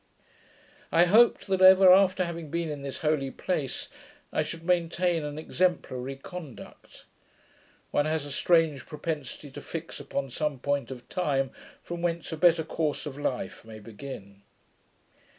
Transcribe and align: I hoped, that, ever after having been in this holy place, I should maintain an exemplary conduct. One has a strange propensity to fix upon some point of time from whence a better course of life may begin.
I 0.91 1.05
hoped, 1.05 1.45
that, 1.45 1.61
ever 1.61 1.93
after 1.93 2.25
having 2.25 2.49
been 2.49 2.71
in 2.71 2.81
this 2.81 3.01
holy 3.01 3.29
place, 3.29 3.87
I 4.33 4.41
should 4.41 4.63
maintain 4.63 5.23
an 5.23 5.37
exemplary 5.37 6.15
conduct. 6.15 7.05
One 7.91 8.07
has 8.07 8.25
a 8.25 8.31
strange 8.31 8.87
propensity 8.87 9.51
to 9.51 9.61
fix 9.61 9.99
upon 9.99 10.31
some 10.31 10.57
point 10.57 10.89
of 10.89 11.07
time 11.07 11.51
from 11.83 12.01
whence 12.01 12.31
a 12.31 12.37
better 12.37 12.63
course 12.63 13.05
of 13.05 13.15
life 13.15 13.63
may 13.63 13.77
begin. 13.79 14.41